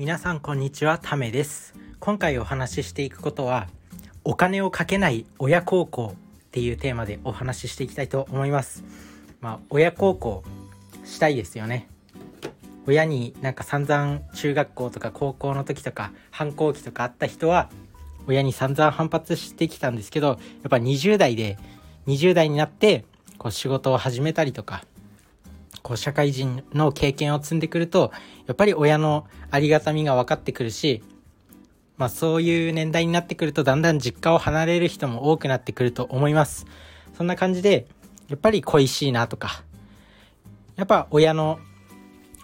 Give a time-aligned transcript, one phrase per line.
[0.00, 1.74] 皆さんこんにちはためです。
[1.98, 3.68] 今回お話ししていくことは
[4.24, 8.82] お金をかけない親孝行っていうテーマでお話ししていきたいと思います。
[9.42, 10.42] まあ親孝行
[11.04, 11.86] したいですよね。
[12.86, 17.68] 親になんか散々中学校とか高校の時とか反抗期とかあった人は
[18.26, 20.38] 親に散々反発してきたんですけどやっ
[20.70, 21.58] ぱ20代で
[22.06, 23.04] 20代になって
[23.36, 24.82] こう仕事を始めたりとか
[25.82, 28.12] こう社会人の経験を積んでくると
[28.46, 31.02] やっぱり親のありがたみが分かってくるし
[31.96, 36.66] まあそういう年代になってくるとだんだん実家を離れる人も多くなってくると思います。
[37.16, 37.86] そんな感じで
[38.28, 39.62] やっぱり恋しいなとか
[40.76, 41.58] やっぱ親の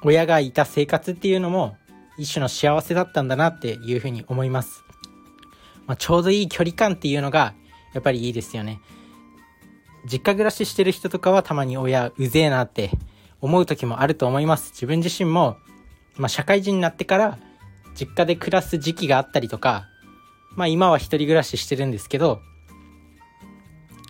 [0.02, 1.78] 親がいた生活っていうのも
[2.18, 4.84] 一種の幸せだったんだなっていうふうに思います、
[5.86, 7.54] まあ、ちょうどいい距離感っていうのが
[7.94, 8.80] やっぱりいいですよね。
[10.04, 12.90] 実家暮らししてる人とかはたまに親うぜえなって
[13.46, 14.72] 思う時もあると思います。
[14.72, 15.56] 自分自身も、
[16.16, 17.38] まあ、社会人になってから
[17.94, 19.88] 実家で暮らす時期があったりとか、
[20.56, 22.40] まあ今は一人暮らししてるんですけど、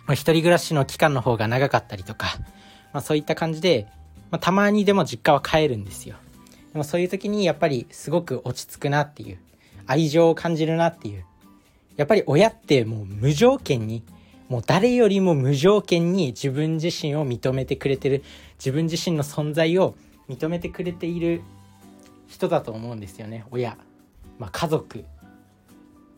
[0.07, 2.27] まあ、一人暮らしの期間の方が長かったりとか、
[2.93, 3.87] まあそういった感じで、
[4.31, 6.15] まあ、たまにでも実家は帰るんですよ。
[6.73, 9.37] でもそういう時にやっぱりすごく落ち着くなっていう、
[9.85, 11.23] 愛情を感じるなっていう。
[11.95, 14.03] やっぱり親ってもう無条件に
[14.49, 18.23] もう誰よりも無条件に自分自身を認めてくれてる
[18.57, 19.95] 自分自身の存在を
[20.29, 21.41] 認めてくれている
[22.27, 23.45] 人だと思うんですよね。
[23.51, 23.77] 親、
[24.39, 25.05] まあ、家族、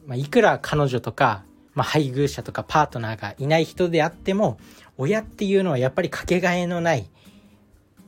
[0.05, 4.59] まあ、いくら彼女とか、まあ、配偶者とかパートナーがいない人であっても
[4.97, 7.09] 親っていうのはやっぱりかけがえのない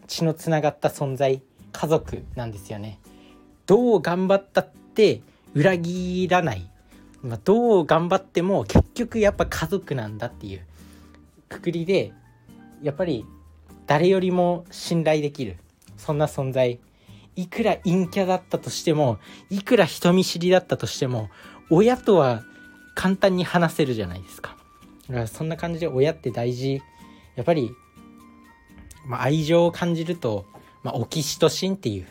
[0.07, 2.99] 血のつながった存在家族なんですよね。
[3.65, 5.21] どう頑張ったって
[5.53, 6.70] 裏切らない。
[7.23, 10.65] まあ、どう頑張っても結局やっぱ家族なんだっていう
[11.49, 12.13] くくりで
[12.81, 13.25] やっぱり
[13.85, 15.57] 誰よりも信頼できる
[15.97, 16.79] そんな存在。
[17.37, 19.17] いくら陰キャだったとしても
[19.49, 21.29] いくら人見知りだったとしても
[21.69, 22.43] 親とは
[22.93, 24.57] 簡単に話せるじゃないですか。
[25.07, 26.81] だからそんな感じで親って大事。
[27.35, 27.71] やっぱり、
[29.05, 30.45] まあ、愛情を感じると、
[30.83, 32.07] まあ、オキシトシンっていう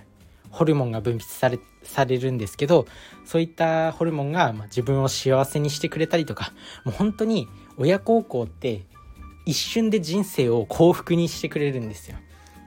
[0.50, 2.86] ホルモンが分泌されされるんですけど
[3.24, 6.52] そういったホルモンが、自分を幸せにしてくれたりとか
[6.84, 8.82] もう本当に親孝行って
[9.46, 12.16] 一瞬で人生を幸福にしてくれるんですよ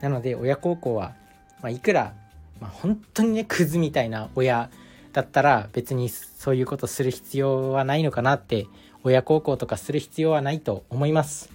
[0.00, 1.14] なので親孝行は、
[1.62, 2.14] まあ、いくら、
[2.60, 4.70] まあ、本当にねクズみたいな親
[5.12, 8.66] だったら別にそういうことする必要はないのかなって
[9.04, 11.50] 親孝行とかする必要はないと思います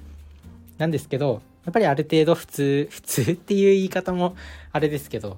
[0.78, 4.36] なんですけどやっぱりある程度普通普通っていう言い方も
[4.72, 5.38] あれですけど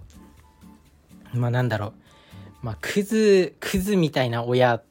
[1.34, 1.94] まあなんだろう。
[2.62, 4.82] まあクズ、クズみたいな親、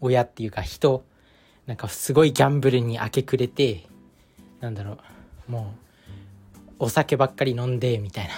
[0.00, 1.04] 親っていうか人、
[1.66, 3.86] なんかすごいギャンブルに明け暮れて、
[4.60, 4.98] なんだろ
[5.48, 5.74] う、も
[6.68, 8.30] う、お酒ばっかり飲んで、みたいな。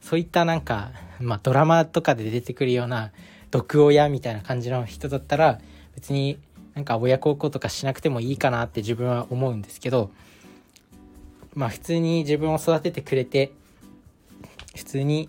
[0.00, 0.90] そういったなんか、
[1.20, 3.12] まあドラマとかで出てくるような
[3.50, 5.60] 毒親みたいな感じの人だったら、
[5.94, 6.38] 別に
[6.74, 10.10] なんか親孝行とかしなくてもいいかなって自分は思うんですけど、
[11.54, 13.52] まあ普通に自分を育ててくれて、
[14.74, 15.28] 普通に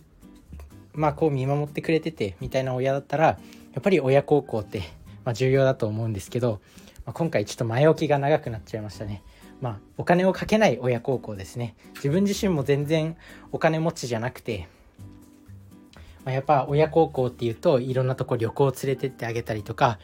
[0.93, 3.37] まあこう見守ってくれててみたいな親だったらや
[3.79, 4.79] っぱり親孝行って、
[5.25, 6.61] まあ、重要だと思うんですけど、
[7.05, 9.23] まあ、今回ちょっと前置きが長くなっちゃいましたね。
[9.61, 11.75] まあお金をかけない親孝行ですね。
[11.95, 13.15] 自分自身も全然
[13.51, 14.67] お金持ちじゃなくて、
[16.25, 19.99] まあ、やっぱ親孝行っていうといろんなとこ旅行連れてってあげたりとか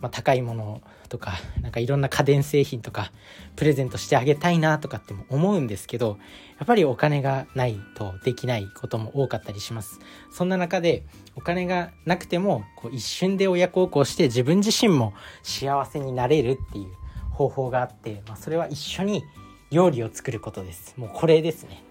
[0.00, 3.12] まあ、高いものとかなんかいろんな家電製品とか
[3.56, 6.18] プレゼントしてあげたいなとかっても思うんですけど
[6.58, 10.00] やっぱりお金がないとできないことも多かったりします。
[10.30, 11.04] そんな中で
[11.34, 16.86] お金がなくてもこう一瞬で親孝行して自分自身も幸せになれるっていう
[17.30, 19.24] 方法があって、まあ、それは一緒に
[19.70, 20.94] 料理を作ることです。
[20.96, 21.82] もうこれですね。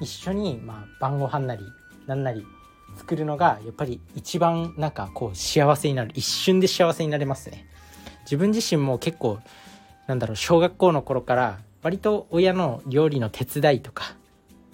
[0.00, 1.62] 一緒にまあ晩ご飯なり
[2.06, 2.44] なんなり
[2.96, 7.66] 作るのがやっぱり一番なんかこう幸せになる一瞬で幸せになれますね。
[8.22, 9.38] 自分自身も結構
[10.06, 14.16] なんだろう小学校の頃から割と親の料理の手伝いとか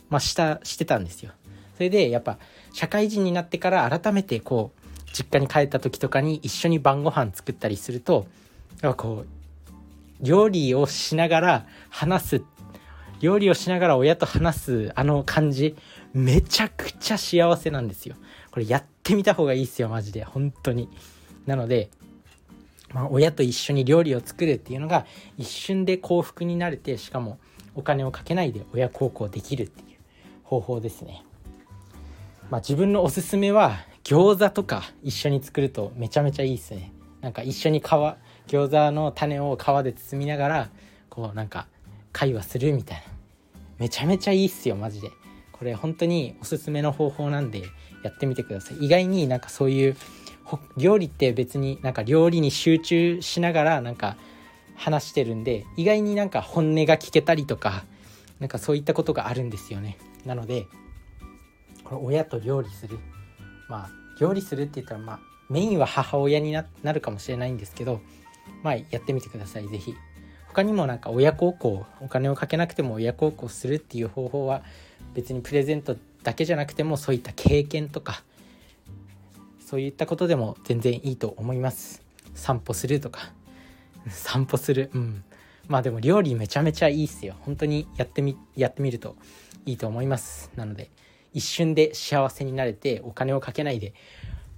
[0.08, 1.32] まあしたしてたんですよ。
[1.76, 2.38] それでやっぱ
[2.72, 8.26] 社会人になってから改めてこう実家に帰った時とかに一緒に晩ご飯作ったりすると
[8.80, 12.42] やっぱこう料理をしながら話す
[13.20, 15.76] 料理をしながら親と話すあの感じ
[16.14, 18.16] めちゃくちゃ幸せなんですよ
[18.50, 20.88] これやってみた方がいいっすよマジで本当に
[21.46, 21.90] なので
[22.92, 25.06] まあ、親と一緒に料理を作るっていうのが
[25.38, 27.38] 一瞬で幸福になれてしかも
[27.74, 29.98] お金をかけないで親孝行できるっていう
[30.44, 31.24] 方法ですね。
[32.50, 36.92] まあ、自分のおすすめは餃子とか一緒に作るとめちゃめちゃいいっすね。
[37.22, 38.16] なんか一緒に皮餃
[38.70, 40.70] 子の種を皮で包みながら
[41.08, 41.66] こうなんか
[42.12, 43.04] 会話するみたいな
[43.78, 45.10] めちゃめちゃいいっすよマジで。
[45.62, 47.62] これ本当におすすめの方法なんで
[48.02, 48.78] やってみてください。
[48.84, 49.96] 意外になんかそういう
[50.76, 54.16] 料理って別になんか料理に集中しながらなんか
[54.74, 57.84] 話してるんで意外になんか本音が聞けたりとか
[58.40, 59.98] なんかそういったことがあるんですよね。
[60.26, 60.66] なので
[61.84, 62.98] これ親と料理する。
[63.68, 68.00] まあ料理するって言ったらまあメインは母親になるかもしれないんですけど
[68.64, 69.68] まあやってみてください。
[69.68, 69.94] 是非
[70.48, 74.64] 他にもなんか親孝行お金をかけなくても親孝行するっていう方法は
[75.14, 78.22] 別にプレゼントだけじゃなくてもそういった経験とか
[79.72, 82.02] そういったことでも全然いいと思います。
[82.34, 83.32] 散歩するとか。
[84.10, 84.90] 散歩する。
[84.92, 85.24] うん。
[85.66, 87.36] まあでも料理めちゃめちゃいいっすよ。
[87.40, 89.16] 本当にやってみやってみると
[89.64, 90.50] いいと思います。
[90.56, 90.90] なので
[91.32, 93.94] 一瞬で幸せになれてお金をかけないで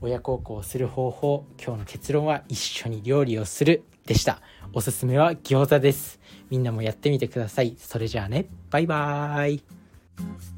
[0.01, 4.43] 親孝行する方法今日の結論は一緒に料理をするでした。
[4.73, 6.19] おすすめは餃子です。
[6.51, 7.77] みんなもやってみてください。
[7.79, 8.47] それじゃあね。
[8.71, 9.84] バイバーイ。
[10.17, 10.54] Thank you.